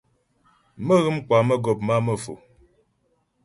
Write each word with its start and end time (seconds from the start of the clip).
Mə́́ghə̌m 0.85 1.17
kwa 1.27 1.37
mə́gɔ̌p 1.47 1.79
má'a 1.87 2.03
Mefo. 2.05 2.33